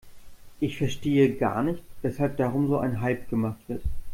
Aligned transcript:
Ich 0.59 0.79
verstehe 0.79 1.35
gar 1.35 1.61
nicht, 1.61 1.83
weshalb 2.01 2.37
darum 2.37 2.67
so 2.67 2.79
ein 2.79 3.01
Hype 3.01 3.29
gemacht 3.29 3.59
wird. 3.67 3.83